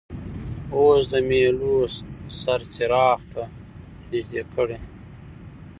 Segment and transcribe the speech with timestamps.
[0.75, 1.93] اوس د میلو بل
[2.41, 3.41] سر څراغ ته
[4.09, 4.77] نژدې کړئ.